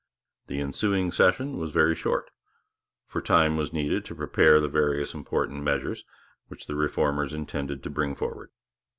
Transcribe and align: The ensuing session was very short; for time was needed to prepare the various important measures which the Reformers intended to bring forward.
The 0.47 0.59
ensuing 0.61 1.11
session 1.11 1.59
was 1.59 1.69
very 1.71 1.93
short; 1.93 2.31
for 3.05 3.21
time 3.21 3.55
was 3.55 3.71
needed 3.71 4.03
to 4.05 4.15
prepare 4.15 4.59
the 4.59 4.67
various 4.67 5.13
important 5.13 5.61
measures 5.61 6.05
which 6.47 6.65
the 6.65 6.73
Reformers 6.73 7.35
intended 7.35 7.83
to 7.83 7.89
bring 7.91 8.15
forward. 8.15 8.49